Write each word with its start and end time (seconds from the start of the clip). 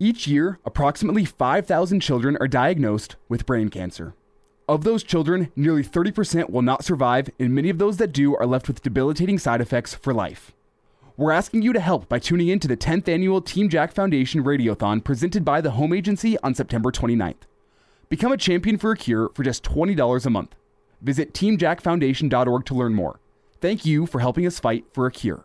Each 0.00 0.26
year, 0.26 0.58
approximately 0.64 1.24
5,000 1.24 2.00
children 2.00 2.36
are 2.40 2.48
diagnosed 2.48 3.14
with 3.28 3.46
brain 3.46 3.68
cancer. 3.68 4.14
Of 4.68 4.82
those 4.82 5.04
children, 5.04 5.52
nearly 5.54 5.84
30% 5.84 6.50
will 6.50 6.62
not 6.62 6.84
survive, 6.84 7.30
and 7.38 7.54
many 7.54 7.70
of 7.70 7.78
those 7.78 7.98
that 7.98 8.12
do 8.12 8.34
are 8.36 8.46
left 8.46 8.66
with 8.66 8.82
debilitating 8.82 9.38
side 9.38 9.60
effects 9.60 9.94
for 9.94 10.12
life. 10.12 10.52
We're 11.16 11.30
asking 11.30 11.62
you 11.62 11.72
to 11.72 11.80
help 11.80 12.08
by 12.08 12.18
tuning 12.18 12.48
in 12.48 12.58
to 12.60 12.68
the 12.68 12.76
10th 12.76 13.08
annual 13.08 13.40
Team 13.40 13.68
Jack 13.68 13.92
Foundation 13.92 14.42
Radiothon 14.42 15.04
presented 15.04 15.44
by 15.44 15.60
the 15.60 15.72
Home 15.72 15.92
Agency 15.92 16.36
on 16.40 16.56
September 16.56 16.90
29th. 16.90 17.42
Become 18.08 18.32
a 18.32 18.36
champion 18.36 18.78
for 18.78 18.90
a 18.90 18.96
cure 18.96 19.30
for 19.34 19.44
just 19.44 19.62
$20 19.62 20.26
a 20.26 20.30
month. 20.30 20.56
Visit 21.02 21.32
teamjackfoundation.org 21.34 22.64
to 22.64 22.74
learn 22.74 22.94
more. 22.94 23.20
Thank 23.60 23.84
you 23.86 24.06
for 24.06 24.18
helping 24.18 24.44
us 24.44 24.58
fight 24.58 24.86
for 24.92 25.06
a 25.06 25.12
cure. 25.12 25.44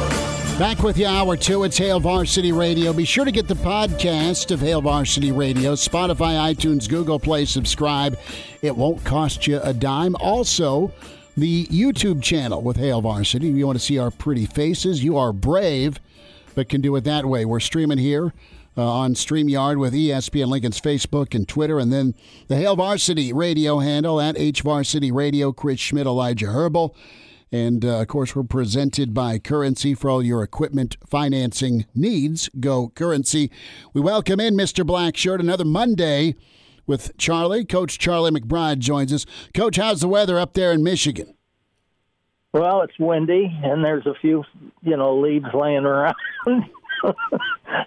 Back 0.59 0.83
with 0.83 0.97
you, 0.99 1.07
hour 1.07 1.35
two. 1.35 1.63
It's 1.63 1.77
Hail 1.77 1.99
Varsity 1.99 2.51
Radio. 2.51 2.93
Be 2.93 3.03
sure 3.03 3.25
to 3.25 3.31
get 3.31 3.47
the 3.47 3.55
podcast 3.55 4.51
of 4.51 4.59
Hail 4.59 4.79
Varsity 4.79 5.31
Radio, 5.31 5.73
Spotify, 5.73 6.53
iTunes, 6.53 6.87
Google 6.87 7.19
Play. 7.19 7.45
Subscribe. 7.45 8.15
It 8.61 8.77
won't 8.77 9.03
cost 9.03 9.47
you 9.47 9.59
a 9.63 9.73
dime. 9.73 10.15
Also, 10.17 10.93
the 11.35 11.65
YouTube 11.65 12.21
channel 12.21 12.61
with 12.61 12.77
Hail 12.77 13.01
Varsity. 13.01 13.49
If 13.49 13.55
you 13.55 13.65
want 13.65 13.79
to 13.79 13.83
see 13.83 13.97
our 13.97 14.11
pretty 14.11 14.45
faces, 14.45 15.03
you 15.03 15.17
are 15.17 15.33
brave, 15.33 15.99
but 16.53 16.69
can 16.69 16.79
do 16.79 16.95
it 16.95 17.05
that 17.05 17.25
way. 17.25 17.43
We're 17.43 17.59
streaming 17.59 17.97
here 17.97 18.31
uh, 18.77 18.83
on 18.87 19.15
StreamYard 19.15 19.79
with 19.79 19.93
ESPN 19.93 20.45
Lincoln's 20.47 20.79
Facebook 20.79 21.33
and 21.33 21.47
Twitter, 21.47 21.79
and 21.79 21.91
then 21.91 22.13
the 22.49 22.57
Hail 22.57 22.75
Varsity 22.75 23.33
Radio 23.33 23.79
handle 23.79 24.21
at 24.21 24.37
H 24.37 24.61
Varsity 24.61 25.11
Radio. 25.11 25.51
Chris 25.51 25.79
Schmitz, 25.79 26.05
Elijah 26.05 26.51
Herbal. 26.51 26.95
And 27.51 27.83
uh, 27.83 27.99
of 28.01 28.07
course, 28.07 28.33
we're 28.33 28.43
presented 28.43 29.13
by 29.13 29.37
Currency 29.37 29.93
for 29.93 30.09
all 30.09 30.23
your 30.23 30.41
equipment 30.41 30.95
financing 31.05 31.85
needs. 31.93 32.49
Go 32.59 32.89
Currency. 32.89 33.51
We 33.93 33.99
welcome 33.99 34.39
in 34.39 34.55
Mr. 34.55 34.85
Blackshirt 34.85 35.41
another 35.41 35.65
Monday 35.65 36.35
with 36.87 37.17
Charlie. 37.17 37.65
Coach 37.65 37.99
Charlie 37.99 38.31
McBride 38.31 38.79
joins 38.79 39.11
us. 39.11 39.25
Coach, 39.53 39.75
how's 39.75 39.99
the 39.99 40.07
weather 40.07 40.39
up 40.39 40.53
there 40.53 40.71
in 40.71 40.81
Michigan? 40.81 41.35
Well, 42.53 42.81
it's 42.81 42.97
windy, 42.99 43.49
and 43.63 43.83
there's 43.83 44.05
a 44.05 44.13
few, 44.21 44.43
you 44.81 44.95
know, 44.95 45.17
leaves 45.19 45.45
laying 45.53 45.85
around. 45.85 46.15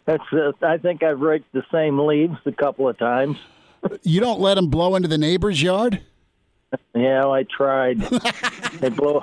That's. 0.06 0.22
Uh, 0.32 0.52
I 0.62 0.78
think 0.78 1.02
I've 1.02 1.20
raked 1.20 1.52
the 1.52 1.64
same 1.72 1.98
leaves 1.98 2.36
a 2.46 2.52
couple 2.52 2.88
of 2.88 2.98
times. 2.98 3.36
You 4.02 4.20
don't 4.20 4.41
let 4.41 4.54
them 4.54 4.69
blow 4.69 4.94
into 4.94 5.08
the 5.08 5.19
neighbor's 5.19 5.62
yard. 5.62 6.00
Yeah, 6.94 7.26
I 7.26 7.44
tried. 7.44 8.00
they 8.80 8.88
blew. 8.88 9.20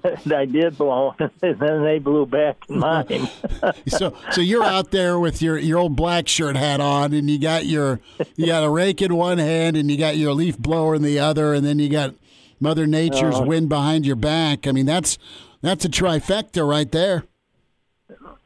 I 0.32 0.44
did 0.44 0.78
blow, 0.78 1.14
and 1.18 1.58
then 1.58 1.82
they 1.82 1.98
blew 1.98 2.26
back 2.26 2.68
mine. 2.68 3.28
so, 3.88 4.16
so 4.30 4.40
you're 4.40 4.64
out 4.64 4.90
there 4.90 5.18
with 5.18 5.42
your 5.42 5.58
your 5.58 5.78
old 5.78 5.96
black 5.96 6.28
shirt 6.28 6.56
hat 6.56 6.80
on, 6.80 7.12
and 7.12 7.28
you 7.28 7.38
got 7.38 7.66
your 7.66 8.00
you 8.36 8.46
got 8.46 8.64
a 8.64 8.70
rake 8.70 9.02
in 9.02 9.14
one 9.14 9.38
hand, 9.38 9.76
and 9.76 9.90
you 9.90 9.98
got 9.98 10.16
your 10.16 10.32
leaf 10.32 10.58
blower 10.58 10.94
in 10.94 11.02
the 11.02 11.18
other, 11.18 11.52
and 11.52 11.66
then 11.66 11.78
you 11.78 11.88
got 11.88 12.14
Mother 12.60 12.86
Nature's 12.86 13.36
uh, 13.36 13.42
wind 13.42 13.68
behind 13.68 14.06
your 14.06 14.16
back. 14.16 14.66
I 14.66 14.72
mean, 14.72 14.86
that's 14.86 15.18
that's 15.62 15.84
a 15.84 15.88
trifecta 15.88 16.66
right 16.68 16.90
there. 16.90 17.24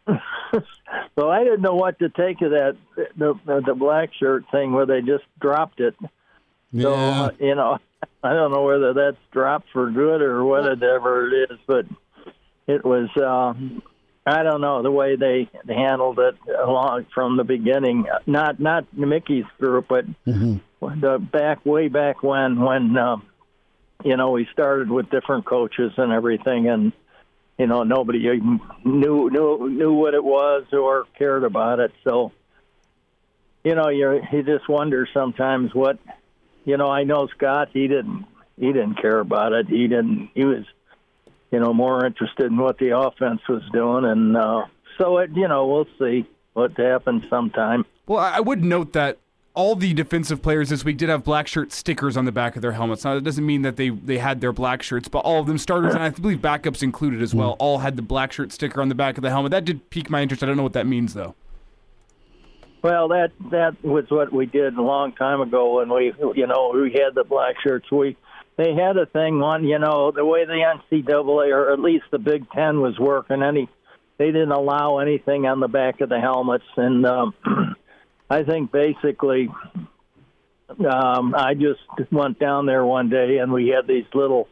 well, 0.07 1.31
I 1.31 1.45
didn't 1.45 1.63
know 1.63 1.75
what 1.75 1.99
to 1.99 2.09
take 2.09 2.41
of 2.43 2.51
that 2.53 2.77
the 3.17 3.35
the 3.67 3.75
black 3.75 4.11
shirt 4.19 4.45
thing 4.51 4.73
where 4.73 4.87
they 4.87 5.01
just 5.03 5.25
dropped 5.41 5.81
it. 5.81 5.95
Yeah. 6.73 6.83
So 6.83 6.95
uh, 6.95 7.31
you 7.41 7.55
know, 7.55 7.79
I 8.23 8.35
don't 8.35 8.53
know 8.53 8.63
whether 8.63 8.95
that's 8.95 9.17
dropped 9.33 9.69
for 9.73 9.91
good 9.91 10.23
or 10.23 10.45
whatever 10.45 11.29
it 11.29 11.51
is, 11.51 11.59
but 11.67 11.87
it 12.67 12.85
was. 12.85 13.09
Uh, 13.17 13.55
I 14.25 14.45
don't 14.45 14.61
know 14.61 14.83
the 14.83 14.91
way 14.91 15.17
they 15.17 15.49
handled 15.69 16.21
it 16.21 16.37
along 16.49 17.07
from 17.13 17.37
the 17.37 17.45
beginning. 17.45 18.07
Not 18.27 18.61
not 18.61 18.87
Mickey's 18.97 19.45
group, 19.59 19.87
but 19.89 20.07
mm-hmm. 20.25 21.01
the 21.01 21.19
back 21.19 21.67
way 21.67 21.89
back 21.89 22.23
when 22.23 22.61
when 22.61 22.97
um, 22.97 23.27
you 24.05 24.17
know 24.17 24.31
we 24.31 24.47
started 24.53 24.91
with 24.91 25.11
different 25.11 25.45
coaches 25.45 25.93
and 25.97 26.13
everything, 26.13 26.69
and 26.69 26.93
you 27.59 27.67
know 27.67 27.83
nobody 27.83 28.19
even 28.21 28.61
knew 28.85 29.29
knew 29.29 29.69
knew 29.69 29.93
what 29.93 30.15
it 30.15 30.23
was 30.23 30.67
or 30.73 31.07
cared 31.19 31.43
about 31.43 31.81
it. 31.81 31.93
So 32.05 32.31
you 33.65 33.75
know 33.75 33.89
you 33.89 34.21
you 34.31 34.45
just 34.45 34.69
wonder 34.69 35.09
sometimes 35.13 35.75
what 35.75 35.99
you 36.65 36.77
know, 36.77 36.89
I 36.89 37.05
know 37.05 37.29
Scott. 37.29 37.69
He 37.73 37.89
didn't. 37.89 38.27
He 38.59 38.67
didn't 38.67 39.01
care 39.01 39.19
about 39.19 39.53
it. 39.53 39.69
He 39.69 39.89
didn't. 39.89 40.31
He 40.35 40.45
was, 40.45 40.65
you 41.51 41.59
know, 41.59 41.73
more 41.73 42.05
interested 42.05 42.47
in 42.47 42.57
what 42.57 42.79
the 42.79 42.97
offense 42.97 43.41
was 43.49 43.63
doing, 43.73 44.05
and 44.05 44.37
uh, 44.37 44.67
so 44.99 45.19
it. 45.19 45.31
You 45.35 45.49
know, 45.49 45.67
we'll 45.67 45.89
see 45.99 46.27
what 46.53 46.77
happens 46.77 47.29
sometime. 47.29 47.85
Well, 48.07 48.19
I 48.21 48.41
would 48.41 48.63
note 48.63 48.93
that 48.93 49.19
all 49.55 49.77
the 49.77 49.93
defensive 49.93 50.43
players 50.43 50.71
this 50.71 50.85
week 50.85 50.97
did 50.97 51.09
have 51.09 51.25
black 51.25 51.47
shirt 51.47 51.73
stickers 51.73 52.17
on 52.17 52.25
the 52.25 52.33
back 52.33 52.57
of 52.57 52.63
their 52.63 52.73
helmets. 52.73 53.05
Now, 53.05 53.15
that 53.15 53.25
doesn't 53.25 53.45
mean 53.45 53.63
that 53.63 53.77
they, 53.77 53.91
they 53.91 54.19
had 54.19 54.41
their 54.41 54.53
black 54.53 54.83
shirts, 54.83 55.09
but 55.09 55.19
all 55.21 55.41
of 55.41 55.47
them, 55.47 55.59
starters 55.59 55.95
and 55.95 56.03
I 56.03 56.09
believe 56.11 56.39
backups 56.39 56.83
included 56.83 57.21
as 57.21 57.35
well, 57.35 57.57
all 57.59 57.79
had 57.79 57.97
the 57.97 58.03
black 58.03 58.33
shirt 58.33 58.53
sticker 58.53 58.81
on 58.81 58.89
the 58.89 58.95
back 58.95 59.19
of 59.19 59.23
the 59.23 59.31
helmet. 59.31 59.51
That 59.51 59.65
did 59.65 59.91
pique 59.91 60.09
my 60.09 60.23
interest. 60.23 60.43
I 60.43 60.47
don't 60.47 60.57
know 60.57 60.63
what 60.63 60.73
that 60.73 60.87
means, 60.87 61.15
though. 61.15 61.35
Well, 62.83 63.09
that 63.09 63.31
that 63.53 63.83
was 63.85 64.07
what 64.09 64.33
we 64.33 64.47
did 64.47 64.75
a 64.75 64.83
long 64.83 65.13
time 65.13 65.41
ago 65.41 65.77
when 65.77 65.93
we, 65.93 66.13
you 66.35 66.49
know, 66.49 66.73
we 66.75 66.93
had 66.93 67.15
the 67.15 67.23
black 67.23 67.55
shirts. 67.65 67.91
We 67.91 68.17
they 68.57 68.75
had 68.75 68.97
a 68.97 69.07
thing 69.07 69.41
on, 69.41 69.65
you 69.65 69.79
know, 69.79 70.11
the 70.11 70.25
way 70.25 70.45
the 70.45 70.79
NCAA 70.93 71.55
or 71.55 71.73
at 71.73 71.79
least 71.79 72.05
the 72.11 72.19
Big 72.19 72.51
Ten 72.51 72.81
was 72.81 72.99
working. 72.99 73.43
Any 73.43 73.69
they 74.19 74.27
didn't 74.27 74.51
allow 74.51 74.99
anything 74.99 75.47
on 75.47 75.61
the 75.61 75.69
back 75.69 76.01
of 76.01 76.09
the 76.09 76.21
helmets, 76.21 76.65
and 76.77 77.07
um, 77.07 77.35
I 78.31 78.43
think 78.43 78.73
basically, 78.73 79.49
um, 80.69 81.35
I 81.37 81.55
just 81.55 82.13
went 82.13 82.41
down 82.41 82.67
there 82.67 82.85
one 82.85 83.11
day 83.11 83.39
and 83.39 83.53
we 83.53 83.69
had 83.69 83.87
these 83.87 84.07
little, 84.13 84.49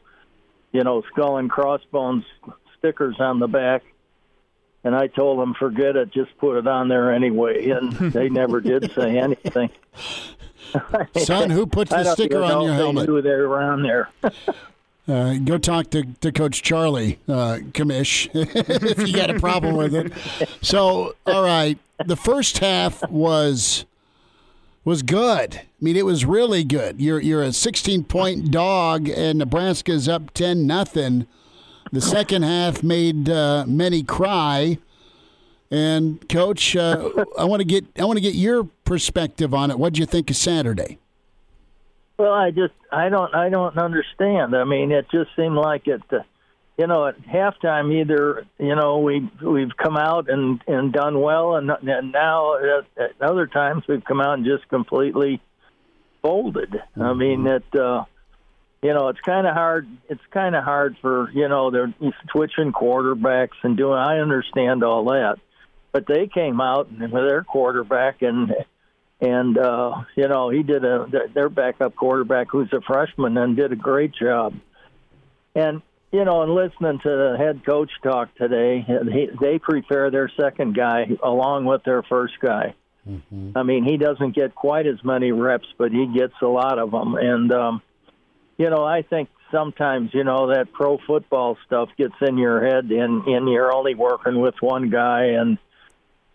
you 0.70 0.84
know, 0.84 1.02
skull 1.12 1.38
and 1.38 1.50
crossbones 1.50 2.24
stickers 2.78 3.16
on 3.18 3.41
the 3.41 3.48
back 3.48 3.82
and 4.84 4.94
I 4.94 5.06
told 5.08 5.38
them, 5.38 5.54
forget 5.54 5.96
it, 5.96 6.10
just 6.10 6.36
put 6.38 6.56
it 6.56 6.66
on 6.66 6.88
there 6.88 7.12
anyway. 7.12 7.68
And 7.70 7.92
they 7.92 8.28
never 8.28 8.60
did 8.60 8.91
say 8.94 9.18
anything. 9.18 9.70
Son, 11.16 11.50
who 11.50 11.66
puts 11.66 11.91
the 11.91 12.12
sticker 12.14 12.42
on 12.42 12.65
your 12.65 12.74
helmet? 12.74 13.09
Who 13.09 13.21
they're 13.22 13.44
around 13.44 13.82
there. 13.82 14.10
Uh, 15.09 15.34
go 15.38 15.59
talk 15.59 15.91
to, 15.91 16.04
to 16.21 16.30
Coach 16.30 16.62
Charlie, 16.62 17.18
uh, 17.28 17.59
Kamish, 17.72 18.28
if 18.34 19.09
you 19.09 19.15
got 19.15 19.30
a 19.30 19.41
problem 19.41 19.74
with 19.74 19.94
it. 19.94 20.12
So, 20.62 21.16
all 21.26 21.42
right, 21.42 21.78
the 22.06 22.16
first 22.16 22.59
half 22.59 23.09
was 23.10 23.86
was 24.84 25.03
good. 25.03 25.56
I 25.56 25.66
mean, 25.80 25.97
it 25.97 26.06
was 26.06 26.24
really 26.24 26.65
good. 26.65 27.00
You're 27.00 27.21
you're 27.21 27.42
a 27.42 27.53
16 27.53 28.04
point 28.04 28.50
dog, 28.50 29.09
and 29.09 29.38
Nebraska's 29.38 30.09
up 30.09 30.33
10 30.33 30.66
nothing. 30.66 31.26
The 31.92 32.01
second 32.01 32.42
half 32.42 32.83
made 32.83 33.28
uh, 33.28 33.65
many 33.66 34.03
cry. 34.03 34.78
And 35.72 36.28
coach, 36.28 36.75
uh, 36.75 37.10
I 37.39 37.45
want 37.45 37.60
to 37.60 37.65
get 37.65 37.84
I 37.98 38.04
want 38.04 38.16
to 38.16 38.21
get 38.21 38.34
your 38.34 38.65
perspective 38.84 39.54
on 39.54 39.71
it. 39.71 39.78
What 39.78 39.92
do 39.92 40.01
you 40.01 40.07
think 40.07 40.31
of 40.31 40.37
Saturday? 40.37 40.98
Well, 42.19 42.33
I 42.33 42.51
just 42.51 42.75
I 42.91 43.09
don't 43.09 43.33
I 43.34 43.48
don't 43.51 43.78
understand. 43.78 44.57
I 44.57 44.65
mean, 44.65 44.91
it 44.91 45.07
just 45.13 45.31
seemed 45.37 45.57
like 45.57 45.87
it. 45.87 46.03
Uh, 46.13 46.19
you 46.77 46.87
know, 46.87 47.07
at 47.07 47.21
halftime, 47.22 47.93
either 47.93 48.47
you 48.59 48.75
know 48.75 48.98
we 48.98 49.31
we've 49.43 49.77
come 49.77 49.97
out 49.97 50.28
and 50.28 50.60
and 50.66 50.93
done 50.93 51.21
well, 51.21 51.54
and, 51.57 51.71
and 51.71 52.10
now 52.10 52.57
at, 52.57 52.86
at 52.97 53.22
other 53.22 53.47
times 53.47 53.84
we've 53.89 54.04
come 54.04 54.21
out 54.21 54.34
and 54.34 54.45
just 54.45 54.69
completely 54.69 55.41
folded. 56.22 56.71
Mm-hmm. 56.71 57.03
I 57.03 57.15
mean, 57.15 57.47
it. 57.47 57.65
Uh, 57.75 58.04
you 58.82 58.94
know, 58.94 59.09
it's 59.09 59.21
kind 59.21 59.47
of 59.47 59.54
hard. 59.54 59.88
It's 60.09 60.22
kind 60.32 60.56
of 60.56 60.65
hard 60.65 60.97
for 61.03 61.30
you 61.32 61.48
know 61.48 61.71
they're 61.71 61.94
switching 62.32 62.72
quarterbacks 62.72 63.59
and 63.62 63.77
doing. 63.77 63.98
I 63.98 64.18
understand 64.18 64.82
all 64.82 65.04
that, 65.06 65.36
but 65.92 66.06
they 66.06 66.28
came 66.28 66.60
out 66.60 66.91
with 66.91 67.10
their 67.12 67.44
quarterback 67.44 68.22
and 68.22 68.53
and 69.21 69.59
uh, 69.59 70.03
you 70.16 70.28
know 70.28 70.48
he 70.48 70.62
did 70.62 70.84
a 70.84 71.06
their 71.34 71.50
backup 71.50 71.94
quarterback 71.94 72.48
who's 72.50 72.72
a 72.72 72.80
freshman 72.80 73.36
and 73.36 73.56
did 73.56 73.72
a 73.72 73.77
great 73.77 74.12
job. 74.15 74.54
And 75.54 75.83
you 76.10 76.24
know, 76.24 76.42
and 76.42 76.54
listening 76.54 77.00
to 77.03 77.09
the 77.09 77.36
head 77.38 77.65
coach 77.66 77.91
talk 78.03 78.34
today, 78.36 78.84
he, 78.86 79.28
they 79.41 79.59
prefer 79.59 80.10
their 80.10 80.30
second 80.41 80.74
guy 80.74 81.06
along 81.22 81.66
with 81.66 81.84
their 81.84 82.03
first 82.03 82.34
guy. 82.41 82.74
Mm-hmm. 83.06 83.53
I 83.56 83.62
mean, 83.62 83.84
he 83.84 83.97
doesn't 83.97 84.34
get 84.34 84.54
quite 84.54 84.86
as 84.86 85.04
many 85.04 85.33
reps, 85.33 85.68
but 85.78 85.92
he 85.92 86.06
gets 86.06 86.34
a 86.42 86.47
lot 86.47 86.78
of 86.78 86.91
them. 86.91 87.15
And 87.15 87.53
um, 87.53 87.83
you 88.60 88.68
know, 88.68 88.84
I 88.84 89.01
think 89.01 89.30
sometimes 89.51 90.10
you 90.12 90.22
know 90.22 90.48
that 90.48 90.71
pro 90.74 90.98
football 91.07 91.57
stuff 91.66 91.89
gets 91.97 92.15
in 92.21 92.36
your 92.36 92.62
head, 92.62 92.91
and 92.91 93.24
and 93.24 93.48
you're 93.48 93.74
only 93.74 93.95
working 93.95 94.39
with 94.39 94.54
one 94.60 94.91
guy 94.91 95.36
and 95.41 95.57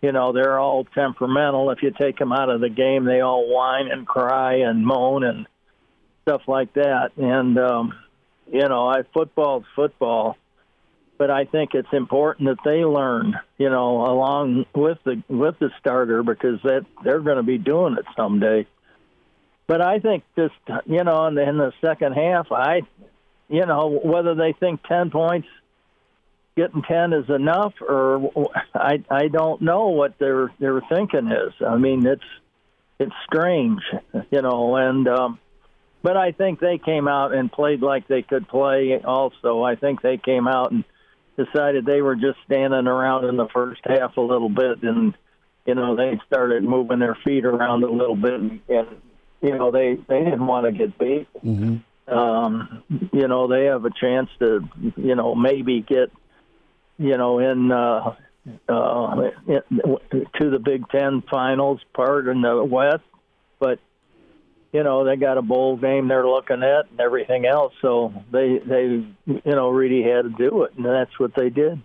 you 0.02 0.10
know 0.10 0.32
they're 0.32 0.58
all 0.58 0.84
temperamental. 0.84 1.70
If 1.70 1.84
you 1.84 1.92
take 1.92 2.18
them 2.18 2.32
out 2.32 2.50
of 2.50 2.60
the 2.60 2.68
game 2.68 3.04
they 3.04 3.20
all 3.20 3.48
whine 3.48 3.88
and 3.92 4.04
cry 4.04 4.56
and 4.56 4.84
moan 4.84 5.22
and 5.22 5.46
stuff 6.22 6.42
like 6.48 6.74
that. 6.74 7.12
And 7.16 7.56
um 7.58 7.94
you 8.52 8.68
know 8.68 8.88
i 8.88 9.02
football's 9.12 9.64
football 9.74 10.36
but 11.18 11.30
i 11.30 11.44
think 11.44 11.74
it's 11.74 11.92
important 11.92 12.48
that 12.48 12.58
they 12.64 12.84
learn 12.84 13.34
you 13.58 13.68
know 13.68 14.06
along 14.06 14.64
with 14.74 14.98
the 15.04 15.22
with 15.28 15.58
the 15.58 15.70
starter 15.80 16.22
because 16.22 16.60
that 16.62 16.86
they're 17.02 17.20
going 17.20 17.38
to 17.38 17.42
be 17.42 17.58
doing 17.58 17.96
it 17.98 18.04
someday 18.16 18.66
but 19.66 19.80
i 19.80 19.98
think 19.98 20.24
just 20.36 20.54
you 20.86 21.04
know 21.04 21.26
in 21.26 21.34
the, 21.34 21.48
in 21.48 21.58
the 21.58 21.72
second 21.84 22.12
half 22.12 22.50
i 22.52 22.80
you 23.48 23.64
know 23.66 24.00
whether 24.02 24.34
they 24.34 24.52
think 24.58 24.82
10 24.84 25.10
points 25.10 25.48
getting 26.56 26.82
ten 26.82 27.12
is 27.12 27.28
enough, 27.28 27.74
or 27.86 28.48
I 28.74 29.04
I 29.10 29.28
don't 29.28 29.62
know 29.62 29.88
what 29.88 30.18
their 30.18 30.52
their 30.58 30.80
thinking 30.88 31.28
is. 31.28 31.52
I 31.64 31.76
mean, 31.76 32.06
it's 32.06 32.24
it's 32.98 33.14
strange, 33.26 33.80
you 34.30 34.42
know, 34.42 34.76
and 34.76 35.06
um, 35.06 35.38
but 36.02 36.16
I 36.16 36.32
think 36.32 36.60
they 36.60 36.78
came 36.78 37.08
out 37.08 37.34
and 37.34 37.52
played 37.52 37.82
like 37.82 38.08
they 38.08 38.22
could 38.22 38.48
play. 38.48 38.98
Also, 39.04 39.62
I 39.62 39.76
think 39.76 40.00
they 40.02 40.16
came 40.16 40.48
out 40.48 40.72
and 40.72 40.84
decided 41.36 41.84
they 41.84 42.00
were 42.00 42.16
just 42.16 42.38
standing 42.46 42.86
around 42.86 43.26
in 43.26 43.36
the 43.36 43.48
first 43.52 43.82
half 43.84 44.16
a 44.16 44.22
little 44.22 44.48
bit, 44.48 44.82
and 44.82 45.14
you 45.66 45.74
know 45.74 45.94
they 45.94 46.18
started 46.26 46.64
moving 46.64 47.00
their 47.00 47.18
feet 47.24 47.44
around 47.44 47.84
a 47.84 47.90
little 47.90 48.16
bit, 48.16 48.40
and 48.40 48.60
you 49.46 49.56
know 49.56 49.70
they 49.70 49.94
they 50.08 50.24
didn't 50.24 50.46
want 50.46 50.66
to 50.66 50.72
get 50.72 50.98
beat. 50.98 51.28
Mm-hmm. 51.42 52.12
Um, 52.12 52.82
you 53.12 53.26
know 53.28 53.48
they 53.48 53.64
have 53.64 53.84
a 53.84 53.90
chance 53.90 54.28
to 54.40 54.68
you 54.96 55.14
know 55.14 55.34
maybe 55.34 55.80
get 55.80 56.10
you 56.98 57.16
know, 57.16 57.38
in 57.38 57.70
uh, 57.70 58.14
uh, 58.68 59.16
to 59.58 60.50
the 60.50 60.58
Big 60.62 60.88
Ten 60.88 61.22
finals 61.30 61.80
part 61.94 62.28
in 62.28 62.42
the 62.42 62.64
West, 62.64 63.04
but 63.58 63.78
you 64.72 64.82
know 64.82 65.04
they 65.04 65.16
got 65.16 65.38
a 65.38 65.42
bowl 65.42 65.76
game 65.76 66.08
they're 66.08 66.26
looking 66.26 66.62
at 66.62 66.90
and 66.90 67.00
everything 67.00 67.46
else, 67.46 67.74
so 67.82 68.12
they 68.32 68.58
they 68.58 69.06
you 69.26 69.42
know 69.44 69.70
really 69.70 70.02
had 70.02 70.22
to 70.22 70.30
do 70.30 70.62
it, 70.62 70.74
and 70.76 70.84
that's 70.84 71.18
what 71.18 71.34
they 71.34 71.50
did. 71.50 71.82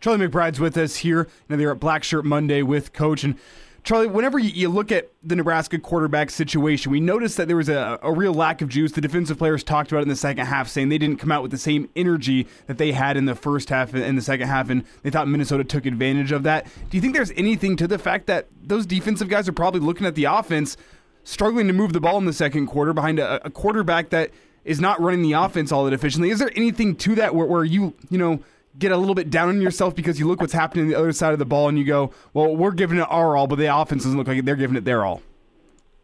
Charlie 0.00 0.28
McBride's 0.28 0.60
with 0.60 0.76
us 0.76 0.96
here. 0.96 1.26
You 1.26 1.28
know, 1.48 1.56
they're 1.56 1.72
at 1.72 1.80
Black 1.80 2.04
Shirt 2.04 2.24
Monday 2.24 2.62
with 2.62 2.92
Coach 2.92 3.24
and 3.24 3.36
Charlie, 3.84 4.06
whenever 4.06 4.38
you, 4.38 4.68
look 4.68 4.92
at 4.92 5.10
the 5.22 5.36
Nebraska 5.36 5.78
quarterback 5.78 6.30
situation, 6.30 6.92
we 6.92 7.00
noticed 7.00 7.36
that 7.36 7.48
there 7.48 7.56
was 7.56 7.68
a, 7.68 7.98
a, 8.02 8.12
real 8.12 8.34
lack 8.34 8.60
of 8.60 8.68
juice. 8.68 8.92
The 8.92 9.00
defensive 9.00 9.38
players 9.38 9.62
talked 9.62 9.90
about 9.90 10.00
it 10.00 10.02
in 10.02 10.08
the 10.08 10.16
second 10.16 10.46
half, 10.46 10.68
saying 10.68 10.88
they 10.88 10.98
didn't 10.98 11.18
come 11.18 11.32
out 11.32 11.42
with 11.42 11.50
the 11.50 11.58
same 11.58 11.88
energy 11.96 12.46
that 12.66 12.76
they 12.76 12.92
had 12.92 13.16
in 13.16 13.24
the 13.24 13.34
first 13.34 13.70
half 13.70 13.94
and 13.94 14.18
the 14.18 14.22
second 14.22 14.48
half, 14.48 14.68
and 14.68 14.84
they 15.02 15.10
thought 15.10 15.28
Minnesota 15.28 15.64
took 15.64 15.86
advantage 15.86 16.32
of 16.32 16.42
that. 16.42 16.66
Do 16.90 16.96
you 16.96 17.00
think 17.00 17.14
there's 17.14 17.32
anything 17.32 17.76
to 17.76 17.86
the 17.86 17.98
fact 17.98 18.26
that 18.26 18.48
those 18.62 18.84
defensive 18.84 19.28
guys 19.28 19.48
are 19.48 19.52
probably 19.52 19.80
looking 19.80 20.06
at 20.06 20.16
the 20.16 20.24
offense, 20.24 20.76
struggling 21.24 21.66
to 21.68 21.72
move 21.72 21.92
the 21.92 22.00
ball 22.00 22.18
in 22.18 22.26
the 22.26 22.32
second 22.32 22.66
quarter 22.66 22.92
behind 22.92 23.18
a, 23.18 23.46
a 23.46 23.50
quarterback 23.50 24.10
that 24.10 24.30
is 24.64 24.80
not 24.80 25.00
running 25.00 25.22
the 25.22 25.32
offense 25.32 25.72
all 25.72 25.84
that 25.84 25.94
efficiently? 25.94 26.30
Is 26.30 26.40
there 26.40 26.50
anything 26.56 26.94
to 26.96 27.14
that 27.14 27.34
where, 27.34 27.46
where 27.46 27.64
you, 27.64 27.94
you 28.10 28.18
know, 28.18 28.40
get 28.78 28.92
a 28.92 28.96
little 28.96 29.14
bit 29.14 29.30
down 29.30 29.48
on 29.48 29.60
yourself 29.60 29.94
because 29.94 30.18
you 30.18 30.26
look 30.26 30.40
what's 30.40 30.52
happening 30.52 30.84
on 30.84 30.90
the 30.90 30.98
other 30.98 31.12
side 31.12 31.32
of 31.32 31.38
the 31.38 31.46
ball 31.46 31.68
and 31.68 31.78
you 31.78 31.84
go, 31.84 32.12
well, 32.32 32.54
we're 32.54 32.72
giving 32.72 32.98
it 32.98 33.06
our 33.10 33.36
all, 33.36 33.46
but 33.46 33.56
the 33.56 33.74
offense 33.74 34.04
doesn't 34.04 34.18
look 34.18 34.28
like 34.28 34.44
they're 34.44 34.56
giving 34.56 34.76
it 34.76 34.84
their 34.84 35.04
all. 35.04 35.22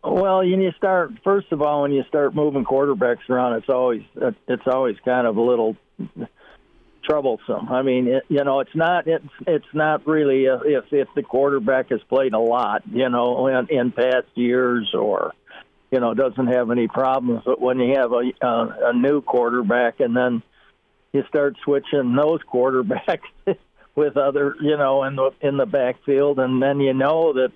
Well, 0.03 0.45
you 0.45 0.71
start 0.77 1.13
first 1.25 1.51
of 1.51 1.63
all, 1.63 1.83
when 1.83 1.93
you 1.93 2.05
start 2.09 2.35
moving 2.35 2.65
quarterbacks 2.65 3.29
around, 3.31 3.55
it's 3.55 3.71
always 3.71 4.03
it's 4.47 4.67
always 4.67 4.97
kind 5.03 5.27
of 5.27 5.39
a 5.39 5.41
little 5.41 5.77
troublesome. 7.05 7.69
I 7.71 7.81
mean, 7.83 8.09
it, 8.09 8.25
you 8.29 8.45
know, 8.45 8.61
it's 8.61 8.75
not 8.75 9.07
it's 9.07 9.25
it's 9.47 9.73
not 9.73 10.07
really 10.07 10.45
a, 10.45 10.57
if 10.59 10.93
if 10.93 11.09
the 11.15 11.23
quarterback 11.23 11.89
has 11.89 12.03
played 12.11 12.35
a 12.35 12.39
lot, 12.39 12.83
you 12.87 13.09
know, 13.09 13.47
in, 13.47 13.69
in 13.71 13.93
past 13.93 14.27
years 14.35 14.95
or 14.95 15.33
you 15.91 16.01
know 16.01 16.13
doesn't 16.13 16.49
have 16.49 16.71
any 16.71 16.87
problems. 16.87 17.43
But 17.47 17.59
when 17.59 17.79
you 17.79 17.95
have 17.97 18.13
a 18.13 18.47
a, 18.47 18.91
a 18.91 18.93
new 18.93 19.23
quarterback 19.23 20.01
and 20.01 20.15
then 20.15 20.43
you 21.15 21.23
start 21.29 21.57
switching 21.65 22.17
those 22.17 22.41
quarterbacks 22.43 23.21
with 23.95 24.17
other, 24.17 24.57
you 24.61 24.77
know, 24.77 25.05
in 25.05 25.15
the 25.15 25.31
in 25.41 25.57
the 25.57 25.65
backfield, 25.65 26.41
and 26.41 26.61
then 26.61 26.81
you 26.81 26.93
know 26.93 27.33
that, 27.35 27.53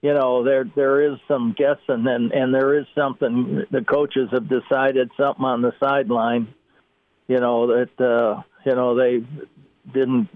you 0.00 0.14
know, 0.14 0.42
there 0.42 0.64
there 0.74 1.12
is 1.12 1.18
some 1.28 1.54
guessing, 1.56 2.06
and 2.08 2.32
and 2.32 2.54
there 2.54 2.78
is 2.78 2.86
something 2.94 3.64
the 3.70 3.82
coaches 3.82 4.30
have 4.32 4.48
decided 4.48 5.10
something 5.18 5.44
on 5.44 5.60
the 5.60 5.72
sideline, 5.78 6.54
you 7.28 7.38
know 7.38 7.66
that 7.66 8.00
uh, 8.00 8.42
you 8.64 8.74
know 8.74 8.96
they 8.96 9.22
didn't 9.92 10.28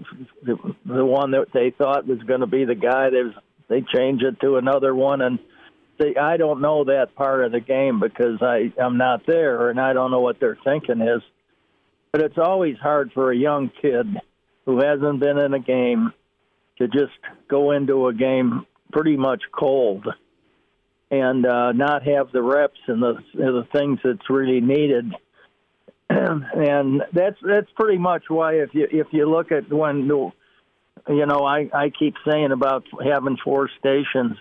the, 0.43 0.55
the 0.85 1.03
one 1.03 1.31
that 1.31 1.47
they 1.51 1.71
thought 1.71 2.05
was 2.05 2.19
going 2.19 2.41
to 2.41 2.47
be 2.47 2.63
the 2.63 2.75
guy 2.75 3.09
they 3.09 3.23
was, 3.23 3.33
they 3.67 3.81
change 3.81 4.21
it 4.21 4.39
to 4.41 4.57
another 4.57 4.93
one 4.93 5.21
and 5.21 5.39
they 5.97 6.15
I 6.15 6.37
don't 6.37 6.61
know 6.61 6.83
that 6.83 7.15
part 7.15 7.43
of 7.43 7.51
the 7.51 7.59
game 7.59 7.99
because 7.99 8.39
I 8.41 8.71
I'm 8.79 8.97
not 8.97 9.25
there 9.25 9.71
and 9.71 9.79
I 9.79 9.93
don't 9.93 10.11
know 10.11 10.19
what 10.19 10.39
their 10.39 10.57
thinking 10.63 11.01
is 11.01 11.23
but 12.11 12.21
it's 12.21 12.37
always 12.37 12.77
hard 12.77 13.11
for 13.13 13.31
a 13.31 13.37
young 13.37 13.71
kid 13.81 14.07
who 14.65 14.77
hasn't 14.77 15.19
been 15.19 15.37
in 15.37 15.53
a 15.53 15.59
game 15.59 16.13
to 16.77 16.87
just 16.87 17.13
go 17.49 17.71
into 17.71 18.07
a 18.07 18.13
game 18.13 18.65
pretty 18.91 19.17
much 19.17 19.41
cold 19.51 20.07
and 21.11 21.45
uh, 21.45 21.71
not 21.71 22.03
have 22.03 22.31
the 22.31 22.41
reps 22.41 22.79
and 22.87 23.01
the 23.01 23.15
the 23.33 23.67
things 23.73 23.99
that's 24.03 24.29
really 24.29 24.61
needed. 24.61 25.11
and 26.09 27.03
that's 27.13 27.37
that's 27.45 27.69
pretty 27.75 27.97
much 27.97 28.23
why 28.29 28.55
if 28.55 28.69
you 28.73 28.87
if 28.91 29.07
you 29.11 29.29
look 29.29 29.51
at 29.51 29.71
when 29.71 30.07
you 30.07 31.25
know 31.25 31.45
I 31.45 31.69
I 31.73 31.91
keep 31.97 32.15
saying 32.29 32.51
about 32.51 32.83
having 33.03 33.37
four 33.43 33.69
stations. 33.79 34.37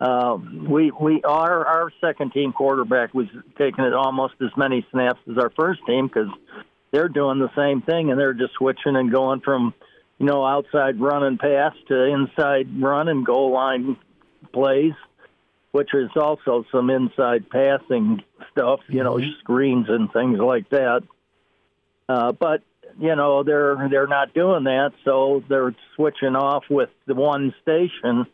Uh, 0.00 0.38
we 0.66 0.90
we 0.98 1.20
our 1.24 1.66
our 1.66 1.92
second 2.00 2.32
team 2.32 2.52
quarterback 2.52 3.12
was 3.12 3.26
taking 3.58 3.84
it 3.84 3.92
almost 3.92 4.34
as 4.40 4.48
many 4.56 4.86
snaps 4.90 5.20
as 5.30 5.36
our 5.36 5.50
first 5.50 5.80
team 5.86 6.06
because 6.06 6.28
they're 6.92 7.08
doing 7.08 7.38
the 7.38 7.50
same 7.56 7.82
thing, 7.82 8.10
and 8.10 8.18
they're 8.18 8.34
just 8.34 8.54
switching 8.54 8.96
and 8.96 9.12
going 9.12 9.40
from, 9.40 9.74
you 10.18 10.26
know, 10.26 10.44
outside 10.44 11.00
run 11.00 11.22
and 11.22 11.38
pass 11.38 11.72
to 11.88 12.04
inside 12.04 12.68
run 12.80 13.08
and 13.08 13.24
goal 13.24 13.52
line 13.52 13.96
plays, 14.52 14.94
which 15.72 15.90
is 15.94 16.10
also 16.16 16.64
some 16.72 16.90
inside 16.90 17.48
passing 17.50 18.22
stuff, 18.50 18.80
you 18.88 19.04
know, 19.04 19.14
mm-hmm. 19.14 19.38
screens 19.40 19.86
and 19.88 20.12
things 20.12 20.38
like 20.38 20.68
that. 20.70 21.02
Uh, 22.08 22.32
but 22.32 22.62
you 22.98 23.14
know 23.14 23.42
they're 23.42 23.88
they're 23.90 24.06
not 24.06 24.34
doing 24.34 24.64
that, 24.64 24.92
so 25.04 25.42
they're 25.48 25.74
switching 25.96 26.34
off 26.34 26.64
with 26.68 26.90
the 27.06 27.14
one 27.14 27.54
station. 27.62 28.26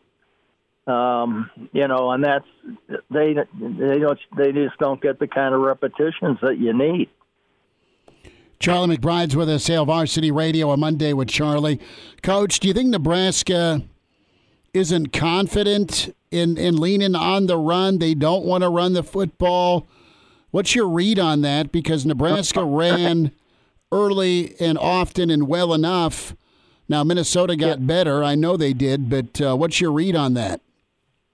Um, 0.87 1.51
you 1.73 1.87
know, 1.87 2.11
and 2.11 2.23
that's 2.23 2.45
they 3.09 3.33
they 3.33 3.99
don't 3.99 4.19
they 4.35 4.51
just 4.51 4.77
don't 4.79 5.01
get 5.01 5.19
the 5.19 5.27
kind 5.27 5.53
of 5.53 5.61
repetitions 5.61 6.39
that 6.41 6.57
you 6.57 6.73
need. 6.73 7.09
Charlie 8.59 8.97
McBride's 8.97 9.35
with 9.35 9.49
us, 9.49 9.67
Hail 9.67 9.85
Varsity 9.85 10.31
Radio, 10.31 10.71
a 10.71 10.77
Monday 10.77 11.13
with 11.13 11.27
Charlie. 11.27 11.79
Coach, 12.23 12.59
do 12.59 12.67
you 12.67 12.73
think 12.73 12.89
Nebraska 12.89 13.83
isn't 14.73 15.13
confident 15.13 16.13
in, 16.31 16.57
in 16.57 16.77
leaning 16.77 17.15
on 17.15 17.45
the 17.45 17.57
run? 17.57 17.99
They 17.99 18.15
don't 18.15 18.45
want 18.45 18.63
to 18.63 18.69
run 18.69 18.93
the 18.93 19.03
football. 19.03 19.87
What's 20.49 20.73
your 20.73 20.87
read 20.87 21.19
on 21.19 21.41
that? 21.41 21.71
Because 21.71 22.05
Nebraska 22.05 22.63
ran 22.63 23.31
early 23.91 24.55
and 24.59 24.77
often 24.77 25.29
and 25.29 25.47
well 25.47 25.73
enough. 25.73 26.35
Now 26.89 27.03
Minnesota 27.03 27.55
got 27.55 27.85
better. 27.85 28.23
I 28.23 28.35
know 28.35 28.57
they 28.57 28.73
did, 28.73 29.09
but 29.09 29.39
uh, 29.39 29.55
what's 29.55 29.79
your 29.79 29.91
read 29.91 30.15
on 30.15 30.33
that? 30.33 30.61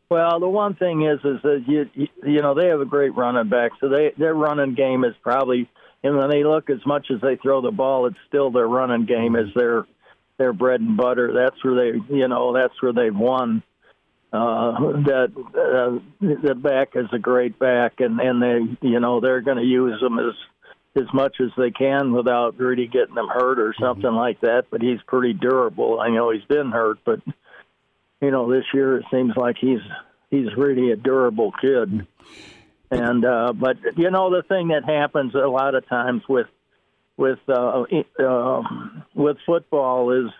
Well, 0.09 0.39
the 0.39 0.49
one 0.49 0.75
thing 0.75 1.03
is, 1.03 1.19
is 1.23 1.41
that 1.43 1.63
you 1.67 1.89
you 2.23 2.41
know 2.41 2.53
they 2.53 2.67
have 2.67 2.81
a 2.81 2.85
great 2.85 3.15
running 3.15 3.49
back, 3.49 3.71
so 3.79 3.89
they 3.89 4.13
their 4.17 4.33
running 4.33 4.75
game 4.75 5.03
is 5.03 5.15
probably 5.23 5.69
and 6.03 6.17
when 6.17 6.29
they 6.29 6.43
look 6.43 6.69
as 6.69 6.85
much 6.85 7.07
as 7.13 7.21
they 7.21 7.37
throw 7.37 7.61
the 7.61 7.71
ball, 7.71 8.05
it's 8.07 8.17
still 8.27 8.51
their 8.51 8.67
running 8.67 9.05
game 9.05 9.35
is 9.35 9.47
their 9.55 9.85
their 10.37 10.53
bread 10.53 10.81
and 10.81 10.97
butter. 10.97 11.31
That's 11.33 11.63
where 11.63 11.75
they, 11.75 11.97
you 12.13 12.27
know, 12.27 12.53
that's 12.53 12.81
where 12.81 12.93
they've 12.93 13.15
won. 13.15 13.63
uh, 14.33 14.71
that 15.05 15.31
uh, 15.37 15.99
the 16.19 16.55
back 16.55 16.89
is 16.95 17.05
a 17.13 17.19
great 17.19 17.59
back, 17.59 17.99
and 17.99 18.19
and 18.19 18.41
they 18.41 18.87
you 18.87 18.99
know 18.99 19.19
they're 19.19 19.41
going 19.41 19.57
to 19.57 19.63
use 19.63 20.01
him 20.01 20.17
as 20.17 20.33
as 20.95 21.07
much 21.13 21.37
as 21.39 21.49
they 21.55 21.71
can 21.71 22.13
without 22.13 22.57
really 22.57 22.87
getting 22.87 23.15
him 23.15 23.27
hurt 23.27 23.59
or 23.59 23.75
something 23.79 24.05
mm-hmm. 24.05 24.15
like 24.15 24.41
that. 24.41 24.65
But 24.71 24.81
he's 24.81 24.99
pretty 25.05 25.33
durable. 25.33 25.99
I 25.99 26.09
know 26.09 26.31
he's 26.31 26.43
been 26.45 26.71
hurt, 26.71 26.97
but 27.05 27.19
you 28.21 28.31
know 28.31 28.51
this 28.51 28.65
year 28.73 28.97
it 28.97 29.05
seems 29.11 29.33
like 29.37 29.57
he's 29.59 29.81
he's 30.31 30.47
really 30.57 30.91
a 30.91 30.95
durable 30.95 31.51
kid. 31.61 32.07
And 32.93 33.25
uh, 33.25 33.53
but 33.53 33.77
you 33.97 34.11
know 34.11 34.29
the 34.29 34.43
thing 34.43 34.69
that 34.69 34.85
happens 34.85 35.33
a 35.35 35.47
lot 35.47 35.75
of 35.75 35.87
times 35.87 36.23
with 36.29 36.47
with 37.17 37.39
uh, 37.47 37.83
uh, 38.19 38.61
with 39.13 39.37
football 39.45 40.11
is 40.11 40.31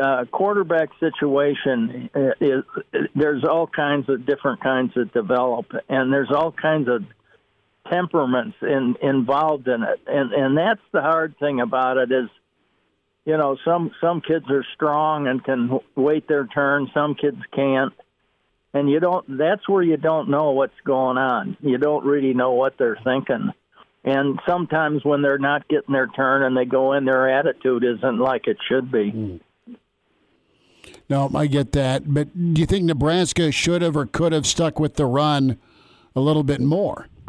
uh, 0.00 0.24
quarterback 0.30 0.90
situation 1.00 2.10
is, 2.14 2.32
is 2.40 2.64
there's 3.14 3.44
all 3.44 3.66
kinds 3.66 4.08
of 4.08 4.24
different 4.26 4.62
kinds 4.62 4.92
that 4.94 5.12
develop, 5.12 5.66
and 5.88 6.12
there's 6.12 6.30
all 6.30 6.52
kinds 6.52 6.88
of 6.88 7.04
temperaments 7.90 8.56
in, 8.62 8.96
involved 9.02 9.66
in 9.66 9.82
it, 9.82 10.00
and 10.06 10.32
and 10.32 10.56
that's 10.56 10.80
the 10.92 11.00
hard 11.00 11.36
thing 11.38 11.60
about 11.60 11.96
it 11.96 12.12
is, 12.12 12.28
you 13.24 13.36
know, 13.36 13.56
some 13.64 13.90
some 14.00 14.20
kids 14.20 14.44
are 14.50 14.64
strong 14.74 15.26
and 15.26 15.42
can 15.42 15.80
wait 15.96 16.28
their 16.28 16.46
turn, 16.46 16.88
some 16.94 17.14
kids 17.14 17.40
can't, 17.52 17.92
and 18.72 18.90
you 18.90 19.00
don't. 19.00 19.24
That's 19.38 19.68
where 19.68 19.82
you 19.82 19.96
don't 19.96 20.30
know 20.30 20.50
what's 20.52 20.80
going 20.84 21.18
on. 21.18 21.56
You 21.60 21.78
don't 21.78 22.04
really 22.04 22.34
know 22.34 22.52
what 22.52 22.78
they're 22.78 22.98
thinking. 23.02 23.50
And 24.02 24.40
sometimes 24.48 25.04
when 25.04 25.22
they're 25.22 25.38
not 25.38 25.68
getting 25.68 25.92
their 25.92 26.06
turn 26.06 26.42
and 26.42 26.56
they 26.56 26.64
go 26.64 26.94
in, 26.94 27.04
their 27.04 27.38
attitude 27.38 27.84
isn't 27.84 28.18
like 28.18 28.46
it 28.46 28.56
should 28.66 28.90
be. 28.90 29.12
Mm. 29.12 29.40
No, 31.08 31.30
I 31.34 31.46
get 31.46 31.72
that. 31.72 32.12
But 32.12 32.32
do 32.54 32.60
you 32.60 32.66
think 32.66 32.84
Nebraska 32.84 33.50
should 33.52 33.82
have 33.82 33.96
or 33.96 34.06
could 34.06 34.32
have 34.32 34.46
stuck 34.46 34.78
with 34.78 34.94
the 34.94 35.06
run 35.06 35.58
a 36.14 36.20
little 36.20 36.44
bit 36.44 36.60
more? 36.60 37.08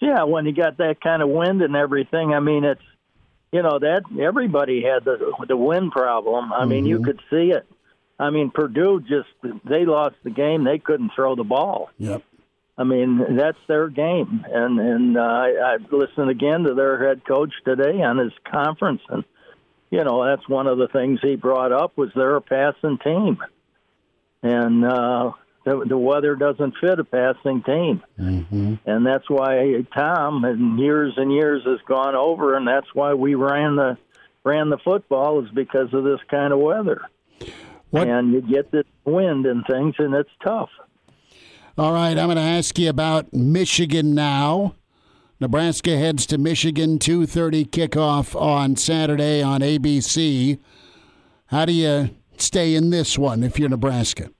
yeah, 0.00 0.22
when 0.24 0.46
you 0.46 0.52
got 0.52 0.76
that 0.76 1.00
kind 1.02 1.22
of 1.22 1.30
wind 1.30 1.62
and 1.62 1.74
everything, 1.74 2.34
I 2.34 2.40
mean, 2.40 2.64
it's 2.64 2.82
you 3.50 3.62
know 3.62 3.78
that 3.78 4.02
everybody 4.20 4.82
had 4.82 5.04
the 5.04 5.32
the 5.48 5.56
wind 5.56 5.90
problem. 5.90 6.52
I 6.52 6.66
mean, 6.66 6.84
mm-hmm. 6.84 6.88
you 6.88 7.02
could 7.02 7.20
see 7.30 7.50
it. 7.50 7.66
I 8.18 8.30
mean, 8.30 8.50
Purdue 8.50 9.00
just 9.00 9.28
they 9.64 9.84
lost 9.84 10.16
the 10.24 10.30
game. 10.30 10.64
They 10.64 10.78
couldn't 10.78 11.12
throw 11.14 11.36
the 11.36 11.44
ball. 11.44 11.90
Yep. 11.98 12.22
I 12.76 12.84
mean, 12.84 13.36
that's 13.36 13.58
their 13.66 13.88
game. 13.88 14.44
And 14.48 14.78
and 14.78 15.16
uh, 15.16 15.20
I, 15.20 15.74
I 15.74 15.76
listened 15.90 16.30
again 16.30 16.64
to 16.64 16.74
their 16.74 17.06
head 17.06 17.22
coach 17.26 17.52
today 17.64 18.02
on 18.02 18.18
his 18.18 18.32
conference, 18.50 19.02
and 19.08 19.24
you 19.90 20.02
know 20.04 20.24
that's 20.24 20.48
one 20.48 20.66
of 20.66 20.78
the 20.78 20.88
things 20.88 21.20
he 21.22 21.36
brought 21.36 21.72
up 21.72 21.96
was 21.96 22.10
they're 22.14 22.36
a 22.36 22.40
passing 22.40 22.98
team, 22.98 23.38
and 24.42 24.84
uh, 24.84 25.32
the, 25.64 25.84
the 25.88 25.98
weather 25.98 26.36
doesn't 26.36 26.74
fit 26.80 27.00
a 27.00 27.04
passing 27.04 27.62
team, 27.62 28.02
mm-hmm. 28.18 28.74
and 28.86 29.06
that's 29.06 29.28
why 29.28 29.84
Tom 29.96 30.44
and 30.44 30.78
years 30.78 31.14
and 31.16 31.32
years 31.32 31.62
has 31.64 31.80
gone 31.88 32.14
over, 32.14 32.56
and 32.56 32.66
that's 32.66 32.94
why 32.94 33.14
we 33.14 33.34
ran 33.34 33.76
the 33.76 33.98
ran 34.44 34.70
the 34.70 34.78
football 34.78 35.44
is 35.44 35.50
because 35.50 35.92
of 35.92 36.04
this 36.04 36.20
kind 36.30 36.52
of 36.52 36.60
weather. 36.60 37.02
What? 37.90 38.08
And 38.08 38.32
you 38.32 38.42
get 38.42 38.70
this 38.70 38.84
wind 39.04 39.46
and 39.46 39.64
things, 39.70 39.94
and 39.98 40.14
it's 40.14 40.30
tough. 40.44 40.70
All 41.76 41.92
right, 41.92 42.18
I'm 42.18 42.26
going 42.26 42.36
to 42.36 42.42
ask 42.42 42.78
you 42.78 42.90
about 42.90 43.32
Michigan 43.32 44.14
now. 44.14 44.74
Nebraska 45.40 45.96
heads 45.96 46.26
to 46.26 46.38
Michigan 46.38 46.98
2:30 46.98 47.68
kickoff 47.68 48.34
on 48.38 48.74
Saturday 48.74 49.40
on 49.40 49.60
ABC. 49.60 50.58
How 51.46 51.64
do 51.64 51.72
you 51.72 52.10
stay 52.36 52.74
in 52.74 52.90
this 52.90 53.16
one 53.16 53.44
if 53.44 53.58
you're 53.58 53.68
Nebraska? 53.68 54.30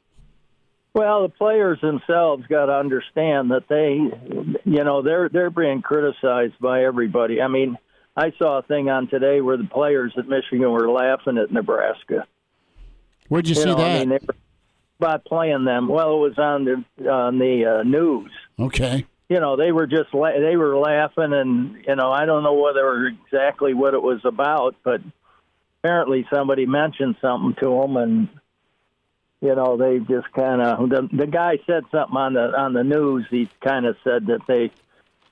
Well, 0.94 1.22
the 1.22 1.28
players 1.28 1.80
themselves 1.80 2.44
got 2.48 2.66
to 2.66 2.74
understand 2.74 3.52
that 3.52 3.68
they, 3.68 3.94
you 4.68 4.84
know, 4.84 5.02
they're 5.02 5.28
they're 5.28 5.50
being 5.50 5.80
criticized 5.80 6.58
by 6.60 6.82
everybody. 6.82 7.40
I 7.40 7.46
mean, 7.46 7.78
I 8.16 8.32
saw 8.36 8.58
a 8.58 8.62
thing 8.62 8.90
on 8.90 9.06
today 9.06 9.40
where 9.40 9.56
the 9.56 9.68
players 9.72 10.12
at 10.18 10.26
Michigan 10.26 10.72
were 10.72 10.90
laughing 10.90 11.38
at 11.38 11.52
Nebraska. 11.52 12.26
Where'd 13.28 13.46
you, 13.48 13.54
you 13.54 13.62
see 13.62 13.66
know, 13.66 13.76
that? 13.76 14.00
I 14.00 14.04
mean, 14.04 14.10
were, 14.10 14.34
by 14.98 15.18
playing 15.18 15.64
them. 15.64 15.88
Well, 15.88 16.14
it 16.14 16.28
was 16.28 16.38
on 16.38 16.64
the 16.64 17.10
on 17.10 17.38
the 17.38 17.80
uh, 17.80 17.82
news. 17.82 18.30
Okay. 18.58 19.06
You 19.28 19.40
know, 19.40 19.56
they 19.56 19.72
were 19.72 19.86
just 19.86 20.12
la- 20.14 20.38
they 20.38 20.56
were 20.56 20.76
laughing, 20.76 21.32
and 21.32 21.84
you 21.86 21.94
know, 21.96 22.10
I 22.10 22.24
don't 22.24 22.42
know 22.42 22.54
whether 22.54 23.06
exactly 23.06 23.74
what 23.74 23.94
it 23.94 24.02
was 24.02 24.20
about, 24.24 24.76
but 24.82 25.00
apparently 25.80 26.26
somebody 26.32 26.66
mentioned 26.66 27.16
something 27.20 27.54
to 27.60 27.80
them, 27.80 27.96
and 27.96 28.28
you 29.40 29.54
know, 29.54 29.76
they 29.76 29.98
just 29.98 30.32
kind 30.32 30.62
of 30.62 30.88
the 30.88 31.08
the 31.12 31.26
guy 31.26 31.58
said 31.66 31.84
something 31.92 32.16
on 32.16 32.32
the 32.34 32.58
on 32.58 32.72
the 32.72 32.84
news. 32.84 33.26
He 33.30 33.48
kind 33.60 33.86
of 33.86 33.96
said 34.02 34.26
that 34.26 34.40
they 34.48 34.70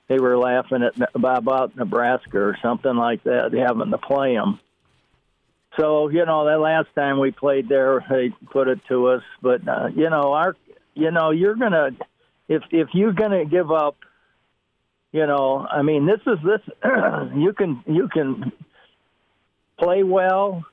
they 0.07 0.19
were 0.19 0.37
laughing 0.37 0.83
at 0.83 0.93
about 1.15 1.75
Nebraska 1.75 2.37
or 2.37 2.57
something 2.61 2.95
like 2.95 3.23
that, 3.23 3.51
having 3.53 3.91
to 3.91 3.97
play 3.97 4.35
them. 4.35 4.59
So 5.79 6.09
you 6.09 6.25
know, 6.25 6.45
that 6.45 6.59
last 6.59 6.87
time 6.95 7.19
we 7.19 7.31
played 7.31 7.69
there, 7.69 8.03
they 8.09 8.31
put 8.51 8.67
it 8.67 8.79
to 8.89 9.07
us. 9.07 9.23
But 9.41 9.67
uh, 9.67 9.87
you 9.95 10.09
know, 10.09 10.33
our 10.33 10.55
you 10.95 11.11
know, 11.11 11.31
you're 11.31 11.55
gonna 11.55 11.91
if 12.47 12.63
if 12.71 12.89
you're 12.93 13.13
gonna 13.13 13.45
give 13.45 13.71
up, 13.71 13.97
you 15.11 15.25
know, 15.25 15.65
I 15.69 15.83
mean, 15.83 16.05
this 16.05 16.21
is 16.25 16.39
this. 16.43 16.61
you 17.35 17.53
can 17.53 17.83
you 17.85 18.07
can 18.07 18.51
play 19.79 20.03
well 20.03 20.65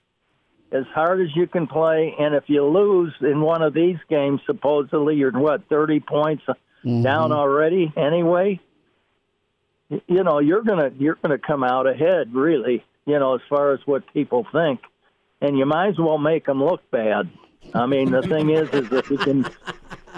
as 0.73 0.85
hard 0.95 1.21
as 1.21 1.29
you 1.37 1.47
can 1.47 1.67
play, 1.67 2.15
and 2.19 2.35
if 2.35 2.45
you 2.47 2.65
lose 2.65 3.15
in 3.21 3.41
one 3.41 3.63
of 3.63 3.75
these 3.75 3.99
games, 4.09 4.41
supposedly 4.47 5.17
you're 5.17 5.33
what 5.33 5.69
thirty 5.69 6.01
points 6.01 6.45
mm-hmm. 6.49 7.03
down 7.03 7.31
already 7.31 7.93
anyway. 7.97 8.61
You 9.91 10.25
know 10.25 10.39
you're 10.39 10.63
gonna 10.63 10.91
you're 10.99 11.19
gonna 11.21 11.39
come 11.39 11.63
out 11.63 11.87
ahead, 11.87 12.35
really. 12.35 12.85
You 13.07 13.19
know 13.19 13.35
as 13.35 13.43
far 13.51 13.73
as 13.73 13.81
what 13.85 14.11
people 14.15 14.47
think, 14.51 14.81
and 15.45 15.59
you 15.59 15.67
might 15.67 15.89
as 15.89 15.99
well 15.99 16.19
make 16.19 16.47
them 16.47 16.63
look 16.63 16.89
bad. 16.91 17.31
I 17.75 17.87
mean 17.87 18.11
the 18.11 18.23
thing 18.23 18.51
is, 18.51 18.69
is 18.71 18.89
that 18.91 19.09
you 19.11 19.19
can, 19.19 19.47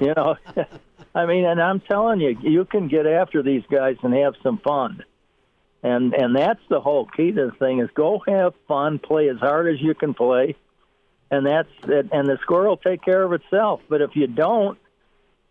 you 0.01 0.15
know, 0.15 0.37
I 1.15 1.27
mean, 1.27 1.45
and 1.45 1.61
I'm 1.61 1.81
telling 1.81 2.21
you, 2.21 2.37
you 2.43 2.65
can 2.65 2.89
get 2.89 3.07
after 3.07 3.43
these 3.43 3.63
guys 3.71 3.97
and 4.03 4.13
have 4.15 4.35
some 4.43 4.59
fun 4.59 5.03
and 5.87 6.15
and 6.15 6.35
that's 6.35 6.61
the 6.69 6.81
whole 6.81 7.07
key 7.07 7.31
to 7.33 7.47
the 7.47 7.53
thing 7.53 7.79
is 7.79 7.89
go 7.95 8.23
have 8.27 8.55
fun, 8.67 8.99
play 8.99 9.29
as 9.29 9.39
hard 9.39 9.73
as 9.73 9.81
you 9.81 9.95
can 9.95 10.15
play, 10.15 10.57
and 11.31 11.47
that's 11.47 11.69
it. 11.85 12.09
And 12.13 12.29
the 12.29 12.39
score 12.43 12.67
will 12.67 12.77
take 12.77 13.05
care 13.05 13.23
of 13.23 13.33
itself. 13.33 13.83
But 13.89 14.01
if 14.03 14.17
you 14.17 14.27
don't, 14.27 14.79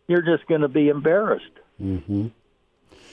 you're 0.08 0.22
just 0.22 0.46
going 0.48 0.62
to 0.62 0.68
be 0.68 0.90
embarrassed. 0.90 1.46
Mm-hmm. 1.82 2.28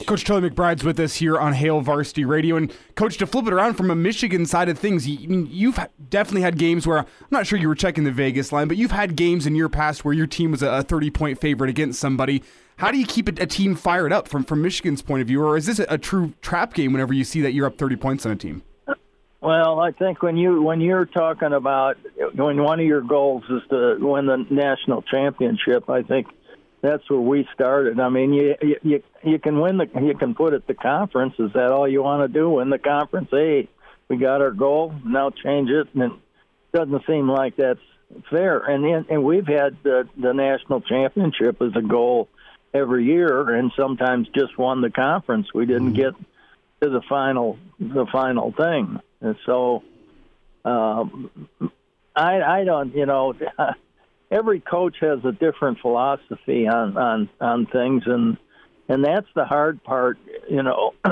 Coach 0.05 0.25
Charlie 0.25 0.49
McBride's 0.49 0.83
with 0.83 0.99
us 0.99 1.15
here 1.15 1.37
on 1.37 1.53
Hail 1.53 1.81
Varsity 1.81 2.25
Radio. 2.25 2.57
And, 2.57 2.73
Coach, 2.95 3.17
to 3.19 3.27
flip 3.27 3.47
it 3.47 3.53
around 3.53 3.75
from 3.75 3.89
a 3.89 3.95
Michigan 3.95 4.45
side 4.45 4.67
of 4.67 4.77
things, 4.77 5.07
you, 5.07 5.71
have 5.71 5.89
definitely 6.09 6.41
had 6.41 6.57
games 6.57 6.85
where 6.85 6.99
I'm 6.99 7.05
not 7.31 7.47
sure 7.47 7.57
you 7.57 7.67
were 7.67 7.75
checking 7.75 8.03
the 8.03 8.11
Vegas 8.11 8.51
line, 8.51 8.67
but 8.67 8.77
you've 8.77 8.91
had 8.91 9.15
games 9.15 9.47
in 9.47 9.55
your 9.55 9.69
past 9.69 10.03
where 10.03 10.13
your 10.13 10.27
team 10.27 10.51
was 10.51 10.61
a 10.61 10.83
30 10.83 11.09
point 11.11 11.39
favorite 11.39 11.69
against 11.69 11.99
somebody. 11.99 12.43
How 12.77 12.91
do 12.91 12.97
you 12.97 13.05
keep 13.05 13.29
a, 13.29 13.43
a, 13.43 13.45
team 13.45 13.75
fired 13.75 14.11
up 14.11 14.27
from, 14.27 14.43
from 14.43 14.61
Michigan's 14.61 15.01
point 15.01 15.21
of 15.21 15.27
view, 15.27 15.43
or 15.43 15.55
is 15.55 15.67
this 15.67 15.79
a, 15.79 15.85
a, 15.89 15.97
true 15.97 16.33
trap 16.41 16.73
game 16.73 16.91
whenever 16.91 17.13
you 17.13 17.23
see 17.23 17.41
that 17.41 17.53
you're 17.53 17.67
up 17.67 17.77
30 17.77 17.95
points 17.97 18.25
on 18.25 18.31
a 18.31 18.35
team? 18.35 18.63
Well, 19.41 19.79
I 19.79 19.91
think 19.91 20.23
when 20.23 20.37
you 20.37 20.61
when 20.61 20.79
you're 20.79 21.05
talking 21.05 21.51
about 21.51 21.97
when 22.35 22.63
one 22.63 22.79
of 22.79 22.85
your 22.85 23.01
goals 23.01 23.43
is 23.49 23.61
to 23.69 23.97
win 23.99 24.25
the 24.25 24.45
national 24.49 25.01
championship, 25.01 25.89
I 25.89 26.01
think 26.01 26.27
that's 26.83 27.09
where 27.09 27.19
we 27.19 27.47
started. 27.53 27.97
I 27.97 28.09
mean, 28.09 28.33
you 28.33 28.55
you 28.83 29.01
you 29.23 29.39
can 29.39 29.61
win 29.61 29.77
the 29.77 29.89
you 30.01 30.15
can 30.15 30.35
put 30.35 30.53
it 30.53 30.67
the 30.67 30.73
conference. 30.73 31.33
Is 31.39 31.53
that 31.53 31.71
all 31.71 31.87
you 31.87 32.03
want 32.03 32.29
to 32.29 32.39
do? 32.39 32.49
Win 32.49 32.69
the 32.69 32.77
conference? 32.77 33.29
Hey, 33.31 33.69
we 34.09 34.17
got 34.17 34.41
our 34.41 34.51
goal. 34.51 34.93
Now 35.05 35.29
change 35.29 35.69
it, 35.69 35.87
and 35.93 36.03
it 36.03 36.11
doesn't 36.73 37.05
seem 37.07 37.29
like 37.29 37.55
that's 37.55 37.79
fair. 38.29 38.59
And 38.59 39.07
and 39.09 39.23
we've 39.23 39.47
had 39.47 39.77
the 39.81 40.09
the 40.17 40.33
national 40.33 40.81
championship 40.81 41.61
as 41.61 41.71
a 41.77 41.81
goal 41.81 42.27
every 42.73 43.05
year, 43.05 43.55
and 43.55 43.71
sometimes 43.77 44.27
just 44.35 44.57
won 44.57 44.81
the 44.81 44.91
conference. 44.91 45.53
We 45.53 45.65
didn't 45.65 45.93
mm-hmm. 45.93 46.15
get 46.15 46.15
to 46.81 46.89
the 46.89 47.01
final 47.07 47.57
the 47.79 48.07
final 48.11 48.51
thing, 48.51 48.99
and 49.21 49.37
so 49.45 49.83
um, 50.65 51.47
I 52.13 52.41
I 52.41 52.63
don't 52.65 52.93
you 52.93 53.05
know. 53.05 53.35
Every 54.31 54.59
coach 54.59 54.95
has 55.01 55.19
a 55.25 55.31
different 55.31 55.79
philosophy 55.79 56.67
on 56.67 56.97
on 56.97 57.29
on 57.39 57.65
things, 57.67 58.03
and 58.05 58.37
and 58.87 59.03
that's 59.03 59.27
the 59.35 59.45
hard 59.45 59.83
part, 59.83 60.17
you 60.49 60.63
know. 60.63 60.93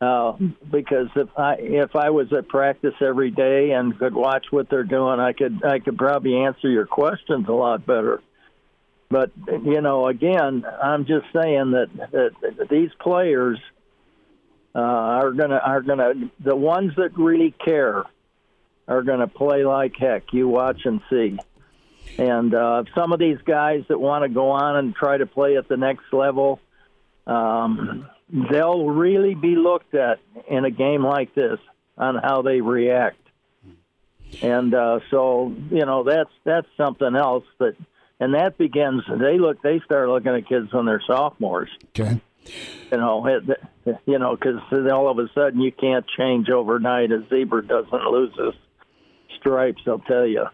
uh, 0.00 0.32
because 0.70 1.08
if 1.16 1.28
I 1.36 1.56
if 1.58 1.96
I 1.96 2.10
was 2.10 2.32
at 2.32 2.48
practice 2.48 2.94
every 3.00 3.30
day 3.30 3.70
and 3.70 3.98
could 3.98 4.14
watch 4.14 4.46
what 4.50 4.68
they're 4.68 4.84
doing, 4.84 5.20
I 5.20 5.32
could 5.32 5.64
I 5.64 5.78
could 5.78 5.96
probably 5.96 6.36
answer 6.36 6.68
your 6.68 6.86
questions 6.86 7.46
a 7.48 7.52
lot 7.52 7.86
better. 7.86 8.20
But 9.10 9.30
you 9.48 9.80
know, 9.80 10.06
again, 10.06 10.64
I'm 10.82 11.06
just 11.06 11.26
saying 11.32 11.70
that, 11.70 11.88
that 12.12 12.68
these 12.68 12.90
players 13.00 13.58
uh, 14.74 14.80
are 14.80 15.32
gonna 15.32 15.60
are 15.64 15.80
gonna 15.80 16.12
the 16.44 16.54
ones 16.54 16.92
that 16.96 17.16
really 17.16 17.54
care 17.64 18.04
are 18.86 19.02
gonna 19.02 19.26
play 19.26 19.64
like 19.64 19.94
heck. 19.98 20.24
You 20.32 20.48
watch 20.48 20.82
and 20.84 21.00
see. 21.08 21.38
And 22.16 22.54
uh, 22.54 22.84
some 22.94 23.12
of 23.12 23.18
these 23.18 23.38
guys 23.44 23.84
that 23.88 23.98
want 23.98 24.24
to 24.24 24.28
go 24.28 24.50
on 24.50 24.76
and 24.76 24.94
try 24.94 25.18
to 25.18 25.26
play 25.26 25.56
at 25.56 25.68
the 25.68 25.76
next 25.76 26.12
level, 26.12 26.60
um, 27.26 28.08
they'll 28.50 28.86
really 28.86 29.34
be 29.34 29.56
looked 29.56 29.94
at 29.94 30.18
in 30.48 30.64
a 30.64 30.70
game 30.70 31.04
like 31.04 31.34
this 31.34 31.58
on 31.96 32.16
how 32.16 32.42
they 32.42 32.60
react. 32.60 33.20
And 34.42 34.74
uh, 34.74 35.00
so, 35.10 35.54
you 35.70 35.86
know, 35.86 36.04
that's 36.04 36.30
that's 36.44 36.66
something 36.76 37.16
else 37.16 37.44
that, 37.58 37.76
and 38.20 38.34
that 38.34 38.58
begins. 38.58 39.02
They 39.08 39.38
look, 39.38 39.62
they 39.62 39.80
start 39.84 40.08
looking 40.08 40.34
at 40.34 40.48
kids 40.48 40.72
when 40.72 40.86
they're 40.86 41.02
sophomores. 41.06 41.70
Okay. 41.90 42.20
You 42.90 42.98
know, 42.98 43.26
it, 43.26 43.98
you 44.06 44.18
know, 44.18 44.36
because 44.36 44.60
all 44.90 45.10
of 45.10 45.18
a 45.18 45.28
sudden 45.34 45.60
you 45.60 45.72
can't 45.72 46.06
change 46.16 46.48
overnight. 46.50 47.10
A 47.10 47.26
zebra 47.28 47.66
doesn't 47.66 48.04
lose 48.04 48.32
his 48.38 48.54
stripes. 49.38 49.82
I'll 49.86 49.98
tell 50.00 50.26
you. 50.26 50.46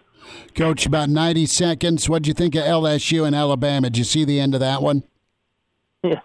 Coach, 0.55 0.87
about 0.87 1.09
90 1.09 1.47
seconds. 1.47 2.09
What'd 2.09 2.27
you 2.27 2.35
think 2.35 2.55
of 2.55 2.63
LSU 2.63 3.27
and 3.27 3.35
Alabama? 3.35 3.91
Did 3.91 3.99
you 3.99 4.05
see 4.05 4.25
the 4.25 4.41
end 4.41 4.55
of 4.55 4.61
that 4.61 4.83
one? 4.83 5.03
Yeah, 6.05 6.21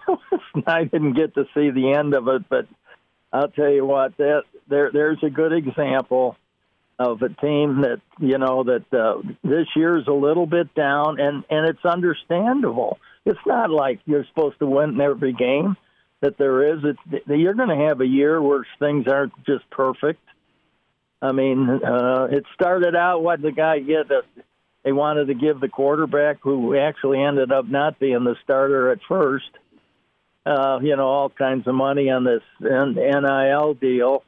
I 0.68 0.84
didn't 0.84 1.14
get 1.14 1.36
to 1.36 1.46
see 1.54 1.70
the 1.70 1.94
end 1.98 2.14
of 2.14 2.28
it, 2.28 2.50
but 2.50 2.68
I'll 3.32 3.48
tell 3.48 3.70
you 3.70 3.86
what, 3.86 4.18
that 4.18 4.42
there 4.68 4.92
there's 4.92 5.24
a 5.24 5.30
good 5.30 5.54
example 5.54 6.36
of 7.00 7.22
a 7.22 7.30
team 7.30 7.82
that 7.84 8.02
you 8.20 8.38
know 8.38 8.64
that 8.66 8.94
uh, 8.94 9.22
this 9.42 9.68
year 9.76 9.98
is 9.98 10.08
a 10.08 10.14
little 10.14 10.46
bit 10.46 10.74
down, 10.76 11.20
and 11.20 11.46
and 11.50 11.70
it's 11.70 11.86
understandable. 11.86 13.00
It's 13.26 13.40
not 13.46 13.70
like 13.70 14.00
you're 14.06 14.26
supposed 14.26 14.60
to 14.60 14.66
win 14.66 15.00
every 15.00 15.34
game 15.34 15.78
that 16.22 16.38
there 16.38 16.74
is. 16.74 16.84
It's 16.84 17.24
you're 17.28 17.54
going 17.54 17.70
to 17.70 17.88
have 17.88 18.02
a 18.02 18.08
year 18.08 18.42
where 18.42 18.66
things 18.80 19.06
aren't 19.08 19.34
just 19.46 19.70
perfect. 19.70 20.22
I 21.22 21.32
mean, 21.32 21.70
uh, 21.70 22.28
it 22.32 22.46
started 22.54 22.96
out 22.96 23.22
what 23.24 23.42
the 23.42 23.52
guy 23.52 23.80
get. 23.80 24.12
Uh, 24.12 24.22
they 24.84 24.92
wanted 24.94 25.28
to 25.28 25.34
give 25.34 25.60
the 25.60 25.68
quarterback, 25.68 26.38
who 26.42 26.78
actually 26.78 27.22
ended 27.22 27.52
up 27.52 27.66
not 27.68 28.00
being 28.00 28.24
the 28.24 28.36
starter 28.44 28.92
at 28.92 29.00
first, 29.08 29.50
uh, 30.46 30.80
you 30.82 30.96
know, 30.96 31.08
all 31.08 31.30
kinds 31.30 31.68
of 31.68 31.76
money 31.76 32.10
on 32.10 32.24
this 32.24 32.42
NIL 32.62 33.74
deal, 33.74 34.24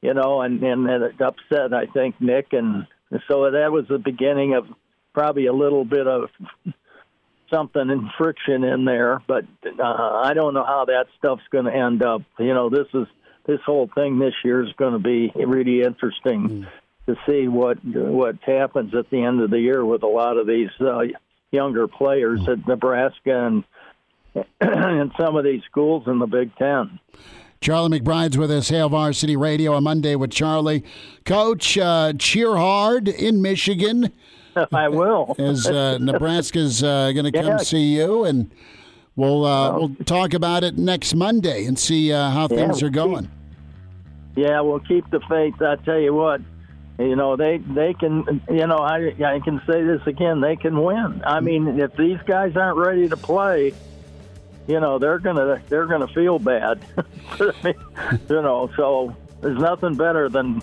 you 0.00 0.14
know, 0.14 0.40
and, 0.42 0.62
and 0.62 0.88
it 0.88 1.20
upset, 1.20 1.74
I 1.74 1.86
think, 1.86 2.20
Nick. 2.20 2.52
And 2.52 2.86
so 3.28 3.50
that 3.50 3.72
was 3.72 3.86
the 3.88 3.98
beginning 3.98 4.54
of 4.54 4.66
probably 5.12 5.46
a 5.46 5.52
little 5.52 5.84
bit 5.84 6.06
of 6.06 6.30
something 7.52 7.90
in 7.90 8.08
friction 8.16 8.62
in 8.62 8.84
there. 8.84 9.20
But 9.26 9.44
uh, 9.66 9.82
I 9.82 10.32
don't 10.34 10.54
know 10.54 10.64
how 10.64 10.84
that 10.86 11.06
stuff's 11.18 11.42
going 11.50 11.64
to 11.64 11.74
end 11.74 12.04
up. 12.04 12.22
You 12.38 12.54
know, 12.54 12.70
this 12.70 12.86
is 12.94 13.08
this 13.46 13.60
whole 13.64 13.88
thing 13.94 14.18
this 14.18 14.34
year 14.44 14.62
is 14.62 14.72
going 14.76 14.92
to 14.92 14.98
be 14.98 15.32
really 15.34 15.82
interesting 15.82 16.48
mm. 16.48 16.68
to 17.06 17.16
see 17.28 17.48
what 17.48 17.84
what 17.84 18.36
happens 18.42 18.94
at 18.94 19.10
the 19.10 19.22
end 19.22 19.40
of 19.40 19.50
the 19.50 19.60
year 19.60 19.84
with 19.84 20.02
a 20.02 20.08
lot 20.08 20.36
of 20.36 20.46
these 20.46 20.70
uh, 20.80 21.00
younger 21.50 21.88
players 21.88 22.40
mm. 22.40 22.52
at 22.52 22.66
Nebraska 22.66 23.46
and 23.46 23.64
in 24.60 25.12
some 25.20 25.36
of 25.36 25.44
these 25.44 25.62
schools 25.64 26.04
in 26.06 26.18
the 26.18 26.26
Big 26.26 26.54
Ten. 26.56 26.98
Charlie 27.60 28.00
McBride's 28.00 28.36
with 28.36 28.50
us, 28.50 28.70
Hail 28.70 28.88
Varsity 28.88 29.36
Radio 29.36 29.74
on 29.74 29.84
Monday 29.84 30.16
with 30.16 30.32
Charlie. 30.32 30.82
Coach, 31.24 31.78
uh, 31.78 32.12
cheer 32.18 32.56
hard 32.56 33.06
in 33.06 33.40
Michigan. 33.40 34.12
I 34.72 34.88
will. 34.88 35.36
As 35.38 35.68
uh, 35.68 35.98
Nebraska's 35.98 36.82
uh, 36.82 37.12
going 37.12 37.30
to 37.30 37.32
come 37.32 37.58
see 37.60 37.96
you, 37.96 38.24
and 38.24 38.50
we'll 39.16 39.44
uh, 39.44 39.78
we'll 39.78 39.94
talk 40.04 40.34
about 40.34 40.64
it 40.64 40.76
next 40.76 41.14
Monday 41.14 41.64
and 41.64 41.78
see 41.78 42.12
uh, 42.12 42.30
how 42.30 42.48
things 42.48 42.80
yeah, 42.80 42.88
are 42.88 42.90
going. 42.90 43.30
Keep, 44.34 44.46
yeah, 44.46 44.60
we'll 44.60 44.80
keep 44.80 45.08
the 45.10 45.20
faith. 45.28 45.60
I 45.60 45.76
tell 45.76 45.98
you 45.98 46.14
what, 46.14 46.40
you 46.98 47.16
know 47.16 47.36
they 47.36 47.58
they 47.58 47.94
can. 47.94 48.42
You 48.50 48.66
know, 48.66 48.78
I 48.78 49.14
I 49.24 49.40
can 49.40 49.60
say 49.66 49.82
this 49.82 50.06
again. 50.06 50.40
They 50.40 50.56
can 50.56 50.82
win. 50.82 51.22
I 51.24 51.40
mean, 51.40 51.80
if 51.80 51.94
these 51.96 52.18
guys 52.26 52.56
aren't 52.56 52.78
ready 52.78 53.08
to 53.08 53.16
play 53.16 53.72
you 54.66 54.78
know 54.78 54.98
they're 54.98 55.18
gonna 55.18 55.62
they're 55.68 55.86
gonna 55.86 56.08
feel 56.08 56.38
bad. 56.38 56.84
you 57.40 57.74
know, 58.28 58.70
so 58.76 59.14
there's 59.40 59.58
nothing 59.58 59.94
better 59.94 60.28
than 60.28 60.62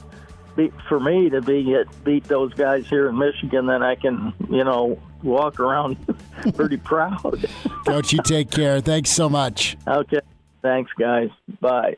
be, 0.55 0.71
for 0.87 0.99
me 0.99 1.29
to 1.29 1.41
be 1.41 1.63
get, 1.63 2.03
beat 2.03 2.23
those 2.25 2.53
guys 2.53 2.87
here 2.87 3.09
in 3.09 3.17
Michigan. 3.17 3.65
Then 3.65 3.83
I 3.83 3.95
can 3.95 4.33
you 4.49 4.63
know 4.63 4.99
walk 5.23 5.59
around 5.59 5.97
pretty 6.55 6.77
proud. 6.77 7.45
Coach, 7.85 8.13
you 8.13 8.19
take 8.23 8.51
care. 8.51 8.81
Thanks 8.81 9.09
so 9.09 9.29
much. 9.29 9.77
Okay. 9.87 10.21
Thanks, 10.61 10.91
guys. 10.97 11.29
Bye. 11.61 11.95